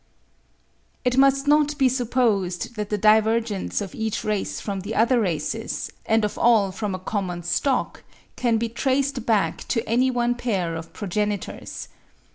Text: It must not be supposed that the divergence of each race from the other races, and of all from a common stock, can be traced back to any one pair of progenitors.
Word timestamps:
It 1.05 1.15
must 1.15 1.45
not 1.47 1.77
be 1.77 1.87
supposed 1.87 2.73
that 2.73 2.89
the 2.89 2.97
divergence 2.97 3.81
of 3.81 3.93
each 3.93 4.23
race 4.23 4.59
from 4.59 4.79
the 4.79 4.95
other 4.95 5.19
races, 5.19 5.91
and 6.07 6.25
of 6.25 6.39
all 6.39 6.71
from 6.71 6.95
a 6.95 6.97
common 6.97 7.43
stock, 7.43 8.01
can 8.35 8.57
be 8.57 8.67
traced 8.67 9.27
back 9.27 9.59
to 9.67 9.87
any 9.87 10.09
one 10.09 10.33
pair 10.33 10.75
of 10.75 10.91
progenitors. 10.91 11.87